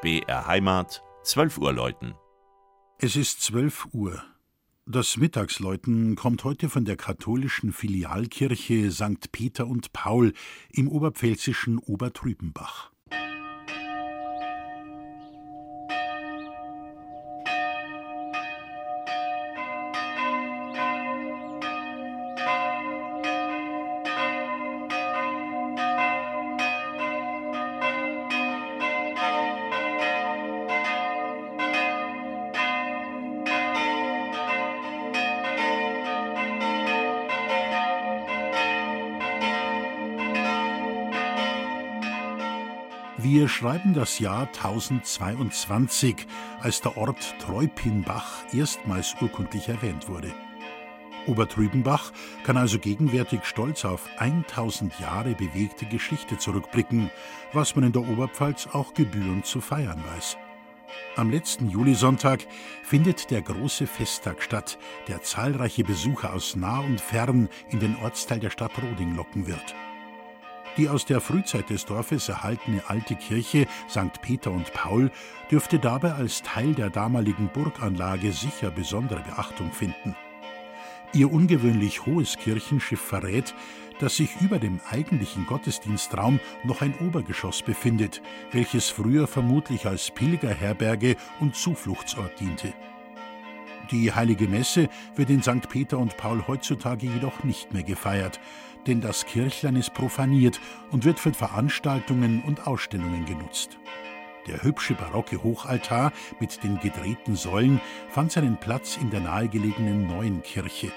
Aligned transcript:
BR 0.00 0.46
Heimat, 0.46 1.02
12 1.24 1.58
Uhr 1.58 1.72
läuten. 1.72 2.14
Es 3.00 3.16
ist 3.16 3.42
12 3.42 3.88
Uhr. 3.92 4.22
Das 4.86 5.16
Mittagsläuten 5.16 6.14
kommt 6.14 6.44
heute 6.44 6.68
von 6.68 6.84
der 6.84 6.96
katholischen 6.96 7.72
Filialkirche 7.72 8.92
St. 8.92 9.32
Peter 9.32 9.66
und 9.66 9.92
Paul 9.92 10.34
im 10.70 10.88
oberpfälzischen 10.88 11.78
Obertrübenbach. 11.78 12.92
Wir 43.20 43.48
schreiben 43.48 43.94
das 43.94 44.20
Jahr 44.20 44.46
1022, 44.46 46.24
als 46.60 46.80
der 46.82 46.96
Ort 46.96 47.34
Treupinbach 47.40 48.44
erstmals 48.52 49.16
urkundlich 49.20 49.68
erwähnt 49.68 50.08
wurde. 50.08 50.32
Obertrübenbach 51.26 52.12
kann 52.44 52.56
also 52.56 52.78
gegenwärtig 52.78 53.44
stolz 53.44 53.84
auf 53.84 54.08
1000 54.18 55.00
Jahre 55.00 55.34
bewegte 55.34 55.84
Geschichte 55.86 56.38
zurückblicken, 56.38 57.10
was 57.52 57.74
man 57.74 57.86
in 57.86 57.92
der 57.92 58.08
Oberpfalz 58.08 58.68
auch 58.72 58.94
gebührend 58.94 59.46
zu 59.46 59.60
feiern 59.60 60.00
weiß. 60.14 60.36
Am 61.16 61.28
letzten 61.28 61.68
Julisonntag 61.68 62.46
findet 62.84 63.32
der 63.32 63.42
große 63.42 63.88
Festtag 63.88 64.44
statt, 64.44 64.78
der 65.08 65.22
zahlreiche 65.22 65.82
Besucher 65.82 66.32
aus 66.32 66.54
nah 66.54 66.78
und 66.78 67.00
fern 67.00 67.48
in 67.70 67.80
den 67.80 67.96
Ortsteil 67.96 68.38
der 68.38 68.50
Stadt 68.50 68.72
Roding 68.80 69.16
locken 69.16 69.48
wird. 69.48 69.74
Die 70.78 70.88
aus 70.88 71.04
der 71.04 71.20
Frühzeit 71.20 71.70
des 71.70 71.86
Dorfes 71.86 72.28
erhaltene 72.28 72.82
alte 72.86 73.16
Kirche 73.16 73.66
St. 73.90 74.22
Peter 74.22 74.52
und 74.52 74.72
Paul 74.72 75.10
dürfte 75.50 75.80
dabei 75.80 76.12
als 76.12 76.42
Teil 76.42 76.72
der 76.72 76.88
damaligen 76.88 77.48
Burganlage 77.48 78.30
sicher 78.30 78.70
besondere 78.70 79.20
Beachtung 79.22 79.72
finden. 79.72 80.14
Ihr 81.12 81.32
ungewöhnlich 81.32 82.06
hohes 82.06 82.36
Kirchenschiff 82.36 83.00
verrät, 83.00 83.56
dass 83.98 84.18
sich 84.18 84.40
über 84.40 84.60
dem 84.60 84.78
eigentlichen 84.88 85.46
Gottesdienstraum 85.46 86.38
noch 86.62 86.80
ein 86.80 86.94
Obergeschoss 87.00 87.62
befindet, 87.62 88.22
welches 88.52 88.88
früher 88.88 89.26
vermutlich 89.26 89.86
als 89.86 90.12
Pilgerherberge 90.12 91.16
und 91.40 91.56
Zufluchtsort 91.56 92.38
diente. 92.38 92.72
Die 93.90 94.12
heilige 94.12 94.48
Messe 94.48 94.90
wird 95.16 95.30
in 95.30 95.42
St. 95.42 95.66
Peter 95.68 95.98
und 95.98 96.18
Paul 96.18 96.46
heutzutage 96.46 97.06
jedoch 97.06 97.42
nicht 97.42 97.72
mehr 97.72 97.82
gefeiert, 97.82 98.38
denn 98.86 99.00
das 99.00 99.24
Kirchlein 99.24 99.76
ist 99.76 99.94
profaniert 99.94 100.60
und 100.90 101.04
wird 101.06 101.18
für 101.18 101.32
Veranstaltungen 101.32 102.42
und 102.46 102.66
Ausstellungen 102.66 103.24
genutzt. 103.24 103.78
Der 104.46 104.62
hübsche 104.62 104.94
barocke 104.94 105.42
Hochaltar 105.42 106.12
mit 106.38 106.62
den 106.62 106.78
gedrehten 106.80 107.34
Säulen 107.34 107.80
fand 108.10 108.32
seinen 108.32 108.58
Platz 108.58 108.98
in 109.00 109.10
der 109.10 109.20
nahegelegenen 109.20 110.06
neuen 110.06 110.42
Kirche. 110.42 110.92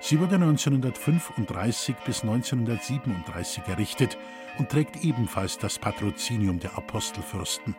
Sie 0.00 0.18
wurde 0.18 0.36
1935 0.36 1.94
bis 2.04 2.22
1937 2.22 3.62
errichtet 3.68 4.18
und 4.58 4.68
trägt 4.68 5.04
ebenfalls 5.04 5.58
das 5.58 5.78
Patrozinium 5.78 6.58
der 6.58 6.76
Apostelfürsten. 6.76 7.76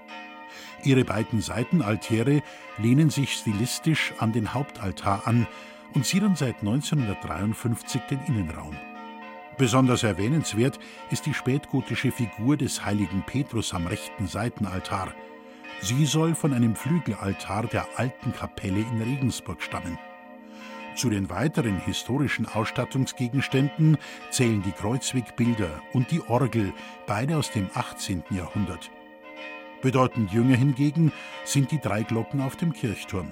Ihre 0.83 1.03
beiden 1.03 1.41
Seitenaltäre 1.41 2.41
lehnen 2.77 3.09
sich 3.09 3.33
stilistisch 3.33 4.13
an 4.19 4.31
den 4.31 4.53
Hauptaltar 4.53 5.25
an 5.25 5.47
und 5.93 6.05
zieren 6.05 6.35
seit 6.35 6.59
1953 6.59 8.01
den 8.03 8.19
Innenraum. 8.27 8.75
Besonders 9.57 10.03
erwähnenswert 10.03 10.77
ist 11.09 11.25
die 11.25 11.33
spätgotische 11.33 12.11
Figur 12.11 12.57
des 12.57 12.85
heiligen 12.85 13.23
Petrus 13.25 13.73
am 13.73 13.87
rechten 13.87 14.27
Seitenaltar. 14.27 15.13
Sie 15.81 16.05
soll 16.05 16.35
von 16.35 16.53
einem 16.53 16.75
Flügelaltar 16.75 17.65
der 17.65 17.87
alten 17.95 18.33
Kapelle 18.33 18.79
in 18.79 19.01
Regensburg 19.01 19.61
stammen. 19.61 19.97
Zu 20.95 21.09
den 21.11 21.29
weiteren 21.29 21.79
historischen 21.79 22.47
Ausstattungsgegenständen 22.47 23.97
zählen 24.31 24.63
die 24.63 24.71
Kreuzwegbilder 24.71 25.81
und 25.93 26.09
die 26.09 26.21
Orgel, 26.21 26.73
beide 27.05 27.37
aus 27.37 27.51
dem 27.51 27.69
18. 27.73 28.23
Jahrhundert. 28.31 28.89
Bedeutend 29.81 30.31
jünger 30.31 30.55
hingegen 30.55 31.11
sind 31.43 31.71
die 31.71 31.79
drei 31.79 32.03
Glocken 32.03 32.41
auf 32.41 32.55
dem 32.55 32.73
Kirchturm. 32.73 33.31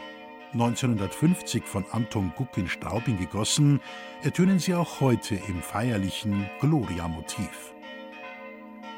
1950 0.54 1.64
von 1.66 1.86
Anton 1.92 2.32
Guck 2.38 2.58
in 2.58 2.70
Straubing 2.70 3.18
gegossen, 3.18 3.82
ertönen 4.24 4.60
sie 4.60 4.74
auch 4.74 5.02
heute 5.02 5.36
im 5.36 5.62
feierlichen 5.62 6.50
Gloria-Motiv. 6.62 7.74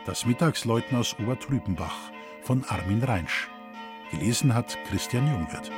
Das 0.05 0.25
Mittagsläuten 0.25 0.97
aus 0.97 1.17
Obertrübenbach 1.19 2.11
von 2.41 2.63
Armin 2.65 3.03
Reinsch. 3.03 3.49
Gelesen 4.11 4.53
hat 4.53 4.77
Christian 4.87 5.27
Jungwirth. 5.27 5.71